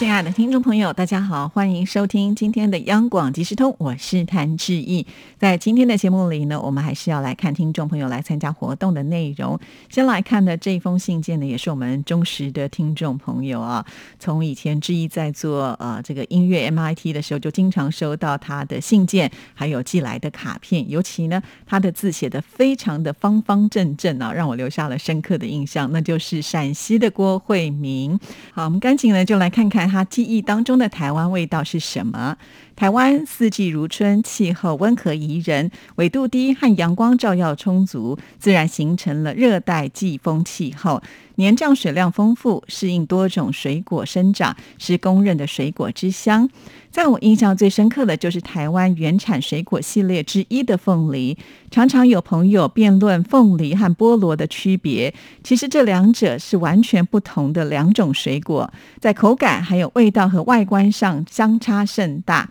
[0.00, 5.06] 亲爱的听众朋友，大家好，欢迎收听今天的央广即时通，我是谭志毅。
[5.38, 9.60] 在今天的节目里呢，我们还是要来看听众朋友来参加活动的内容。
[9.90, 13.84] 先来看的这封信件呢，也是我们忠实的听众朋友啊。
[14.18, 20.88] 从以前志毅在做呃这个音乐 MIT 的时候，就经常收到他的信件，还有寄来的卡片。
[20.88, 25.92] 尤其呢，他的字写的非常的方方正正啊，让我留下了深刻的印象。
[25.92, 28.18] 那就是陕西的郭慧明。
[28.54, 29.89] 好，我们赶紧呢就来看看。
[29.90, 32.36] 他记忆当中的台湾味道是什么？
[32.80, 41.02] 台湾四季如春，气候温和宜人，纬度低和阳光照耀充足，自然形成了热带季风气候，
[41.34, 46.48] 年降水量丰富，适应多种水果生长，是公认的水果之乡。
[46.90, 51.36] 在我印象最深刻的就是台湾原产水果系列之一的凤梨，
[51.70, 62.48] 常常有朋友辩论凤梨和菠萝的区别，其实这两者是完全不同的两种水果，在口感还有味道和外观上相差甚大。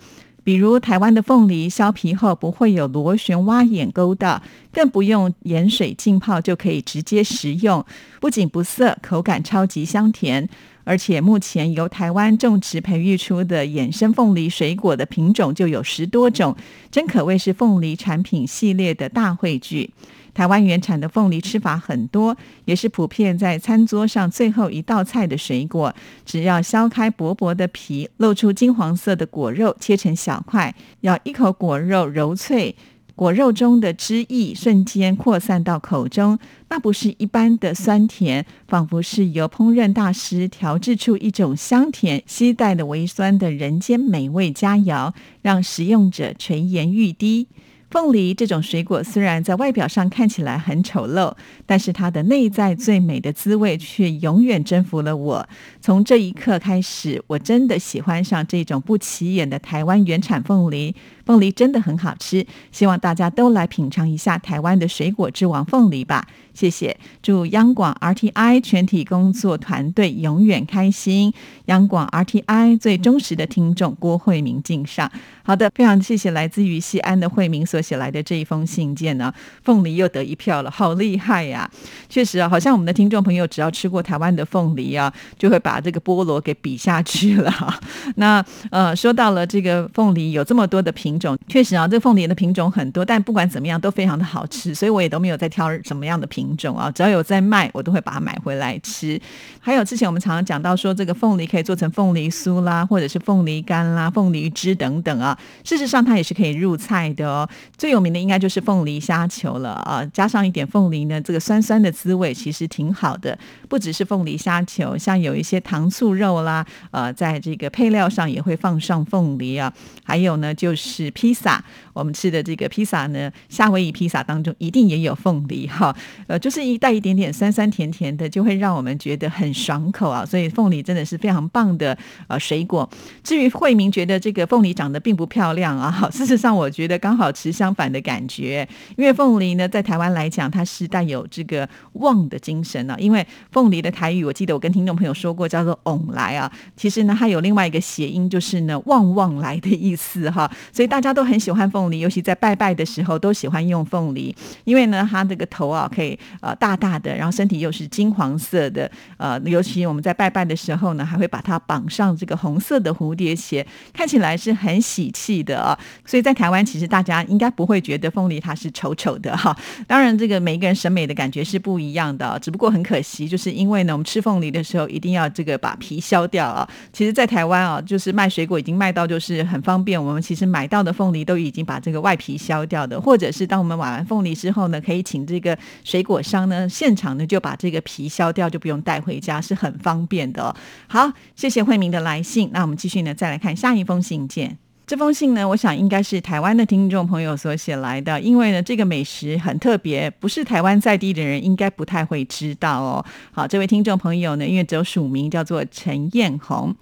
[0.50, 4.42] 比如台湾的凤梨削皮后不会有螺旋挖眼沟的，
[4.74, 7.86] 更不用盐水浸泡就可以直接食用，
[8.20, 10.50] 不仅不涩，口感超级香甜。
[10.86, 16.56] 而且目前由台湾种植培育出的衍生凤梨水果的品种就有十多种，
[16.90, 19.92] 真可谓是凤梨产品系列的大汇聚。
[20.40, 25.94] 台湾原产的凤梨吃法很多，也是普遍在餐桌上最后一道菜的水果。
[26.26, 32.74] 只要削开薄薄的皮，露出金黄色的果肉，切成小块，咬一口果肉柔脆。
[33.16, 45.12] 果肉中的汁液瞬间扩散到口中，那不是一般的酸甜，仿佛是由烹饪大师调制出一种香甜、携带的微酸的人间美味佳肴，
[45.42, 47.50] 让食用者垂涎欲滴。
[47.90, 51.34] 凤梨这种水果虽然在外表上看起来很丑陋，
[51.66, 55.48] 但是它的内在最美的滋味却永远征服了我。
[55.82, 60.96] 从这一刻开始，我真的喜欢上这种不起眼的台湾原产凤梨。
[61.26, 66.28] 凤梨真的很好吃，希望大家都来品尝一下台湾的水果之王凤梨吧。
[66.54, 71.34] 谢谢，祝央广 RTI 全体工作团队永远开心。
[71.66, 75.12] 央广 RTI 最忠实的听众郭慧明敬上。
[75.50, 79.34] 好的，非常谢谢来自于西安的惠民所写来的这一封信件呢。
[79.64, 81.68] 凤梨又得一票了，好厉害呀！
[82.08, 87.52] 确实啊，好像我们的听众朋友只要吃过台湾的凤梨啊，就会把这个菠萝给比下去了。
[88.18, 96.28] 那呃，说到了这个凤梨有这么多的品种，确实啊，这凤梨的品种很多，但不管怎么样都非常的好吃，所以我也都没有在挑什么样的。
[96.28, 99.20] 品种啊，只要有在卖，我都会把它买回来吃。
[99.60, 105.36] 还有之前我们常常讲到说，这个凤梨可以做成凤梨酥啦，或者是凤梨干啦、凤梨汁等等啊。
[105.64, 107.48] 事实上，它也是可以入菜的哦。
[107.78, 113.38] 最有名的应该就是凤梨虾球了啊，加上一点凤梨呢，这个酸酸的滋味其实挺好的。
[113.68, 119.72] 不只是凤梨虾球，像有一些糖醋肉啦，呃，在这个配料上也会放上凤梨啊。
[120.04, 121.64] 还有呢，就是披萨，
[122.00, 125.96] 我们吃的这个披萨呢，夏威夷披萨当中一定也有凤梨哈。
[126.28, 130.26] 呃，就是一带一点点酸酸甜甜的，就会让我们觉得很爽口啊。
[130.26, 131.98] 所以凤梨真的是非常棒的
[132.28, 132.90] 呃水果。
[133.24, 138.68] 至于慧明觉得这个凤梨长得并不漂亮啊， 事实上我觉得刚好持相反的感觉。
[138.96, 142.96] 因为凤梨呢，在台湾来讲，它是带有这个旺的精神啊。
[142.98, 146.52] 因为凤梨的台语，我记得我跟听众朋友说过，叫做“翁来”啊。
[146.78, 150.50] 其实呢，它有另外一个谐音，就是呢“旺旺来”的意思哈。
[150.72, 156.18] 所以大家都很喜欢凤梨，尤其在拜拜的时候都喜欢用凤梨，因为呢，它这个头啊可以。
[156.42, 165.78] 呃，大大的，然后身体又是金黄色的，呃，尤其我们在拜拜的时候呢，还会把它绑上这个红色的蝴蝶结，看起来是很喜气的啊。
[166.06, 169.56] 所以在台湾，其实大家应该不会觉得凤梨它是丑丑的哈。
[169.88, 176.68] 当然，这个每一个人审美的感觉是不一样的，只不过很可惜，就是因为呢，我们吃凤梨的时候一定要这个把皮削掉啊。
[176.94, 190.56] 其实，在台湾啊，就是卖水果已经卖到就是很方便，我们其实买到的凤梨都已经把这个外皮削掉的，或者是当我们买完凤梨之后呢，可以请这个水果商呢，现场呢就把这个皮削掉，就不用带回家，是很方便的。
[190.88, 192.50] 好，谢谢慧明的来信。
[192.54, 194.58] 那我们继续呢，再来看下一封信件。
[194.88, 203.06] 这封信呢，我想应该是台湾的听众朋友所写来的，因为呢，这个美食很特别，不是台湾在地的人应该不太会知道哦。
[203.32, 206.76] 好，这位听众朋友呢，因为只有署名叫做陈艳红。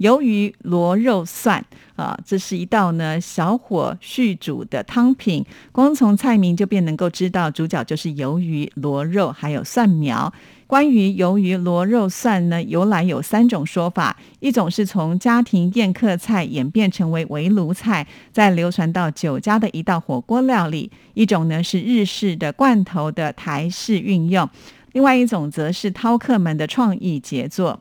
[0.00, 1.62] 鱿鱼螺肉蒜
[1.94, 5.44] 啊，这是一道呢小火续煮的汤品。
[5.72, 10.32] 光从菜名就便能够知道，主角就是鱿鱼、螺肉还有蒜苗。
[10.66, 24.46] 关于鱿鱼螺肉蒜呢，由来有三种说法：一种是从家庭宴客菜演变成为围炉菜，再流传到酒家的一道火锅料理；一种呢是日式的罐头的台式运用；
[24.92, 27.80] 另外一种则是饕客们的创意杰作。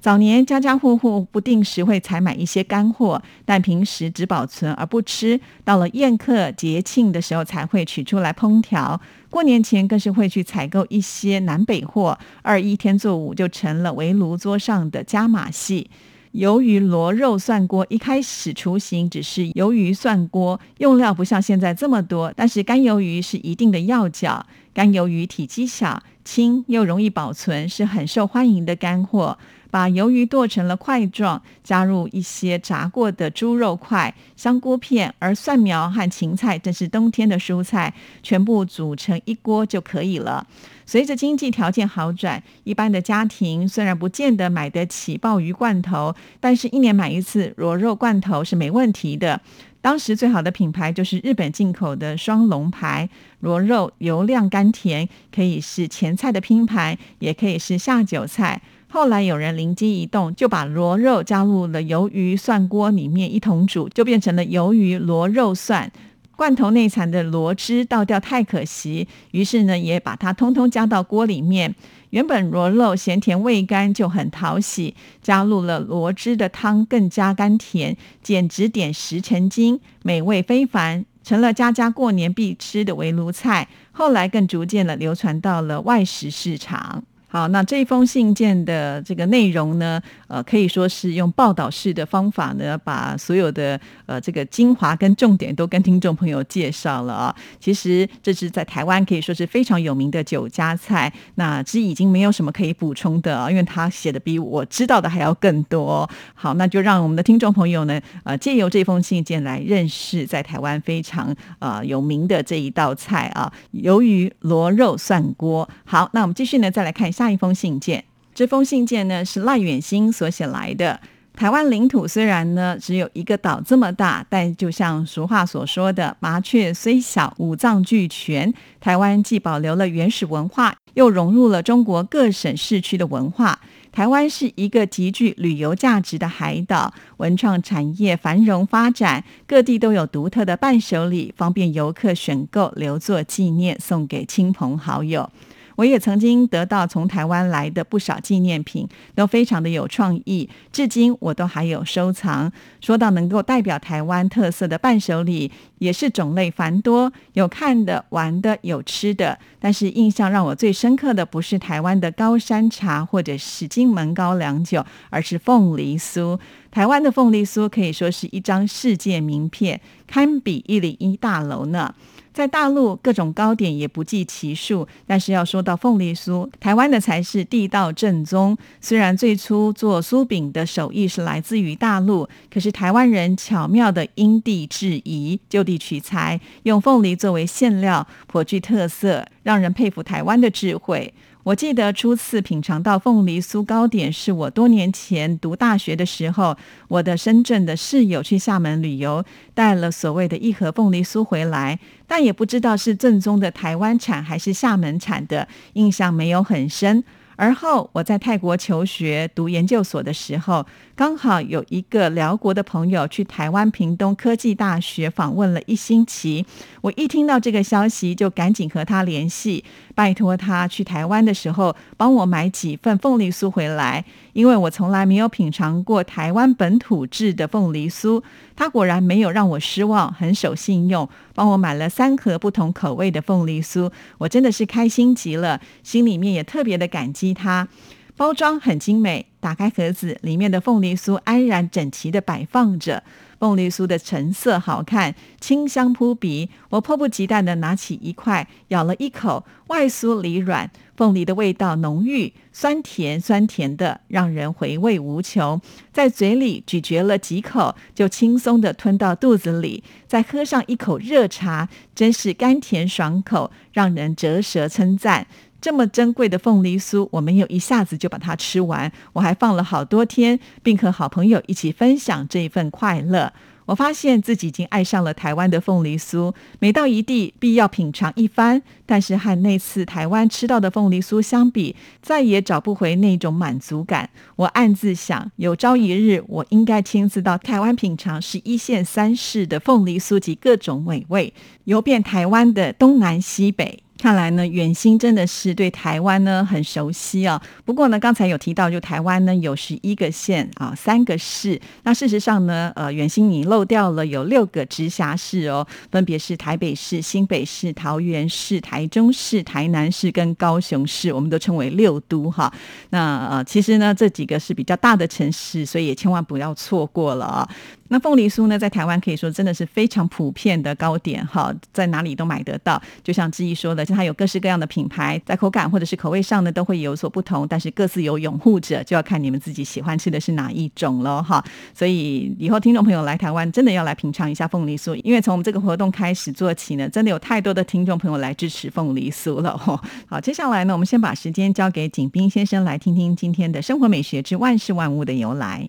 [0.00, 9.00] 早年家家户户不定时会采买一些干货，但平时只保存而不吃，到了宴客节庆的时候才会取出来烹调。
[9.28, 15.90] 过年前更是会去采购一些南北货，二一天作五就成了围炉桌上的加码戏。
[16.34, 24.46] 鱿鱼螺肉蒜锅一开始雏形只是鱿鱼蒜锅，用料不像现在这么多，但是干鱿鱼是一定的要角。
[24.72, 29.38] 干鱿鱼体积小、轻又容易保存，是很受欢迎的干货。
[29.70, 37.92] 把鱿鱼剁成了块状，加入一些炸过的猪肉块、香菇片，而蒜苗和芹菜正是冬天的蔬菜，
[38.22, 40.46] 全部煮成一锅就可以了。
[40.86, 49.40] 随着经济条件好转，一般的家庭虽然不见得买得起鲍鱼罐头，但是一年买一次螺肉罐头是没问题的。
[49.80, 53.08] 当时最好的品牌就是日本进口的双龙牌
[53.40, 58.60] 螺肉，油亮甘甜，可以是前菜的拼盘，也可以是下酒菜。
[58.90, 65.92] 后来有人灵机一动，就把螺肉加入了鱿鱼蒜锅里面一同煮，就变成了鱿鱼螺肉蒜。
[66.34, 71.74] 罐头内残的螺汁倒掉太可惜，于是呢也把它通通加到锅里面。
[72.10, 83.68] 原本螺肉咸甜味甘就很讨喜，加入了螺汁的汤更加甘甜，简直点石成金，美味非凡，成了家家过年必吃的围炉菜。
[83.92, 87.02] 后来更逐渐的流传到了外食市场。
[87.30, 97.36] 好，那这封信件的这个内容呢，呃，可以说是用报道式的方法呢，把所有的呃这个精华跟重点都跟听众朋友介绍了啊。
[97.60, 106.08] 其实这是在台湾可以说是非常有名的酒家菜，那其实已经没有什么可以补充的啊，因为他写的比我知道的还要更多。
[106.32, 115.68] 好，那就让我们的听众朋友呢，呃，借由这封信件来认识在台湾非常呃有名的这一道菜啊，鱿鱼螺肉蒜锅。
[115.84, 117.12] 好，那我们继续呢，再来看。
[117.18, 121.00] 下一封信件，这封信件呢是赖远兴所写来的。
[121.34, 128.54] 台湾领土虽然呢只有一个岛这么大，但就像俗话所说的“麻雀虽小，五脏俱全”。
[128.78, 133.58] 台湾既保留了原始文化，又融入了中国各省市区的文化。
[133.90, 145.28] 台湾是一个极具旅游价值的海岛，文创产业繁荣发展，各地都有独特的伴手礼，方便游客选购留作纪念，送给亲朋好友。
[145.78, 152.50] 我也曾经得到从台湾来的不少纪念品，都非常的有创意，至今我都还有收藏。
[152.80, 159.38] 说到能够代表台湾特色的伴手礼，也是种类繁多，有看的、玩的、有吃的。
[159.60, 166.36] 但是印象让我最深刻的，不是台湾的高山茶或者是金门高粱酒，而是凤梨酥。
[166.70, 171.94] 台湾的凤梨酥可以说是一张世界名片，堪比一零一大楼呢。
[172.32, 178.56] 在大陆各种糕点也不计其数，但是要说到凤梨酥，台湾的才是地道正宗。
[178.80, 191.12] 虽然最初做酥饼的手艺是来自于大陆，可是台湾人巧妙的因地制宜，就地取材，用凤梨作为馅料，颇具特色，让人佩服台湾的智慧。
[191.48, 196.54] 我记得初次品尝到凤梨酥糕点，是我多年前读大学的时候，
[196.88, 199.24] 我的深圳的室友去厦门旅游，
[199.54, 207.02] 带了所谓的一盒凤梨酥回来，但也不知道是正宗的台湾产还是厦门产的，印象没有很深。
[207.38, 210.66] 而后我在泰国求学读研究所的时候，
[210.96, 216.44] 刚好有一个辽国的朋友去台湾屏东科技大学访问了一星期。
[216.80, 219.62] 我一听到这个消息，就赶紧和他联系，
[219.94, 228.20] 拜托他去台湾的时候帮我买几份凤梨酥回来，因为我从来没有品尝过台湾本土制的凤梨酥。
[228.56, 237.68] 他果然没有让我失望，很守信用，帮我买了三盒不同口味的凤梨酥，我真的是开心极了，心里面也特别的感激他。
[238.16, 243.04] 包装很精美，打开盒子，里面的凤梨酥安然整齐的摆放着。
[243.38, 246.50] 凤梨酥的成色好看，清香扑鼻。
[246.70, 255.60] 我迫不及待的拿起一块，咬了一口，外酥里软，凤梨的味道浓郁，酸甜酸甜的，让人回味无穷。
[255.92, 259.84] 在嘴里咀嚼了几口，就轻松的吞到肚子里。
[260.08, 265.28] 再喝上一口热茶，真是甘甜爽口，让人折舌称赞。
[265.60, 273.32] 这么珍贵的凤梨酥，我没有一下子就把它吃完，我还放了好多天，并和好朋友一起分享这一份快乐。
[273.66, 278.62] 我发现自己已经爱上了台湾的凤梨酥，每到一地必要品尝一番。
[278.86, 284.08] 但是和那次台湾吃到的凤梨酥相比，再也找不回那种满足感。
[284.36, 291.34] 我暗自想，有朝一日我应该亲自到台湾品尝十一县三市的凤梨酥及各种美味，
[291.64, 293.82] 游遍台湾的东南西北。
[293.98, 297.42] 看来呢，远兴真的是对台湾呢很熟悉啊。
[297.64, 301.60] 不过呢，刚才有提到，就台湾呢有十一个县啊，三个市。
[301.82, 312.52] 那事实上呢，呃，远兴你漏掉了有六个直辖市哦，分别是台北市、新北市、桃园市、台中市、台南市跟高雄市，我们都称为六都哈。
[312.90, 317.48] 那呃，其实呢，这几个是比较大的城市，所以也千万不要错过了啊。
[317.88, 322.80] 那凤梨酥呢，在台湾可以说真的是非常普遍的糕点，哈，在哪里都买得到。
[323.02, 327.46] 就像志毅说的，就它有各式各样的品牌，在口感或者是口味上呢，都会有所不同。
[327.48, 331.42] 但是各自有拥护者，就要看你们自己喜欢吃的是哪一种了，哈。
[331.74, 339.80] 所以以后听众朋友来台湾，真的要来品尝一下凤梨酥，因为从我们这个活动开始做起呢，真的有太多的听众朋友来支持凤梨酥了，哈。
[340.06, 345.68] 好，接下来呢，我们先把时间交给景斌先生，来听听今天的生活美学之万事万物的由来。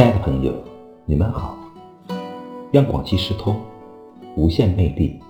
[0.00, 0.54] 亲爱的朋友，
[1.04, 1.58] 你们好！
[2.72, 3.60] 央广即时通，
[4.34, 5.20] 无限魅力，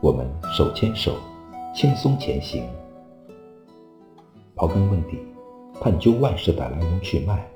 [0.00, 1.12] 我们手牵手，
[1.72, 2.64] 轻松前行。
[4.56, 5.20] 刨根问底，
[5.80, 7.46] 探究万事的来龙去脉，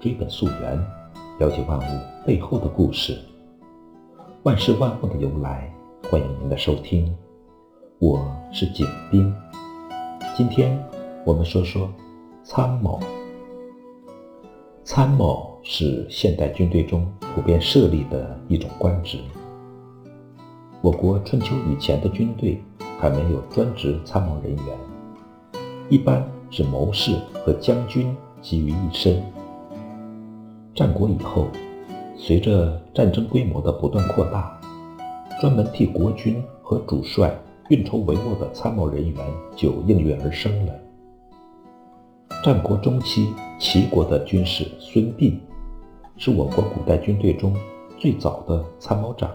[0.00, 0.82] 追本溯源，
[1.38, 3.18] 了解万物背后的故事。
[4.42, 5.70] 万事万物的由来，
[6.10, 7.14] 欢迎您的收听。
[7.98, 9.30] 我是景斌，
[10.34, 10.82] 今天
[11.26, 11.90] 我们说说
[12.42, 12.98] 参谋。
[14.82, 15.53] 参谋。
[15.64, 19.18] 是现代军队中普遍设立的一种官职。
[20.82, 22.62] 我国春秋以前的军队
[23.00, 24.78] 还没有专职参谋人员，
[25.88, 29.22] 一般是谋士和将军集于一身。
[30.74, 31.48] 战国以后，
[32.14, 34.60] 随着战争规模的不断扩大，
[35.40, 37.34] 专门替国君和主帅
[37.70, 39.18] 运筹帷幄的参谋人员
[39.56, 40.74] 就应运而生了。
[42.44, 45.32] 战国中期，齐国的军事孙膑。
[46.16, 47.52] 是我国古代军队中
[47.98, 49.28] 最早的参谋长。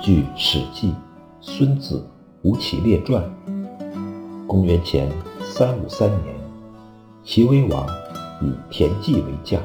[0.00, 0.90] 据《史记·
[1.40, 1.98] 孙子·
[2.42, 3.24] 吴起列传》，
[4.46, 5.10] 公元前
[5.42, 6.34] 三五三年，
[7.24, 7.84] 齐威王
[8.40, 9.60] 以田忌为将，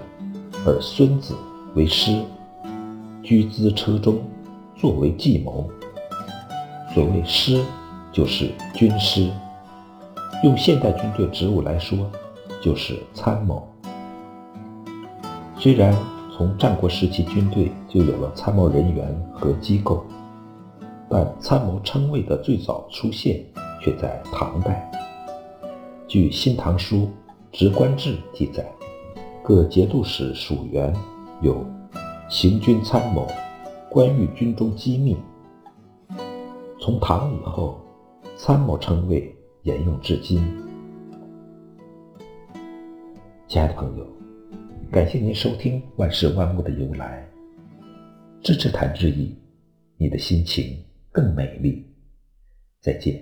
[0.65, 1.35] 而孙子
[1.75, 2.23] 为师，
[3.21, 4.19] 居资车中，
[4.75, 5.69] 作为计谋。
[6.95, 7.63] 所谓师，
[8.11, 9.29] 就是军师。
[10.43, 12.09] 用现代军队职务来说，
[12.61, 13.67] 就是参谋。
[15.63, 15.95] 虽然
[16.35, 20.05] 从战国时期军队就有了参谋人员和机构，
[21.09, 23.41] 但参谋称谓的最早出现
[23.81, 24.91] 却在唐代。
[26.05, 26.97] 据《新唐书·
[27.53, 28.69] 直官志》记载，
[29.41, 30.93] 各节度使属员
[31.41, 31.65] 有
[32.27, 33.25] 行军参谋，
[33.89, 35.15] 关于军中机密。
[36.77, 37.79] 从唐以后，
[38.35, 40.45] 参谋称谓沿用至今。
[43.47, 44.05] 亲爱的朋友。
[44.93, 47.27] 感谢您收听《万事万物的由来》，
[48.45, 49.35] 支持谭志毅，
[49.97, 50.77] 你的心情
[51.11, 51.83] 更美丽。
[52.79, 53.19] 再见。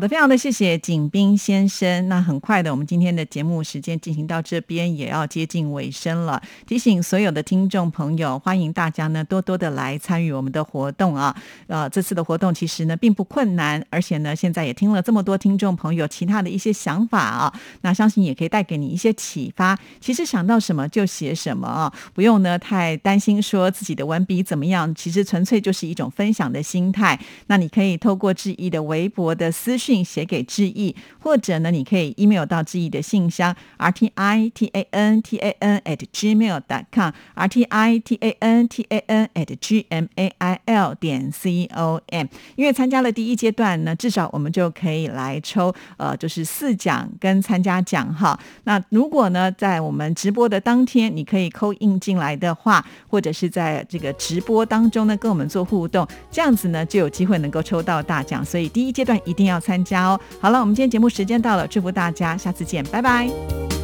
[0.00, 2.08] 的，非常的谢谢景斌先生。
[2.08, 6.40] 那很快的，我们今天的节目时间进行到这边，也要接近尾声了。
[6.66, 11.36] 提醒所有的听众朋友，欢迎大家呢多多的来参与我们的活动啊。
[11.66, 19.76] 呃，这次的活动其实呢并不困难，而且呢现在也听了这么多听众朋友其他的一些想法啊，那相信也可以带给你一些启发。
[20.00, 27.18] 其实想到什么就写什么啊，不用呢太担心说自己的文笔怎么样，其实纯粹就是一种分享的心态。
[27.48, 29.80] 那你可以透过志毅的微博的私。
[29.80, 37.10] 讯信写给志毅，或者呢，你可以 email 到志毅的信箱 r t i t a n t a n at gmail dot com
[37.34, 40.94] r t i t a n t a n at g m a i l
[40.94, 42.26] 点 c o m。
[42.54, 48.38] 因为参加了第一阶段呢，至少我们就可以来抽呃，就是四奖跟参加奖哈。
[48.62, 58.44] 那如果呢，在我们直播的当天，你可以扣印进来的话，或者是在这个直播当中呢，跟我们做互动，这样子呢，就有机会能够抽到大奖。
[58.44, 59.79] 所以第一阶段一定要参。
[59.84, 60.20] 加哦！
[60.40, 63.79] 好了，我们今天节目时间到了，祝福大家，下次见，拜拜。